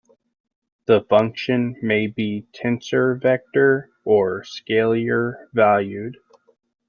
The 0.87 1.01
function 1.01 1.75
may 1.83 2.07
be 2.07 2.47
tensor-, 2.53 3.21
vector- 3.21 3.91
or 4.03 4.41
scalar-valued. 4.41 6.17